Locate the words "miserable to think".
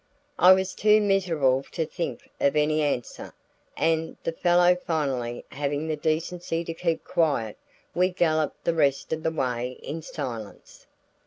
0.99-2.27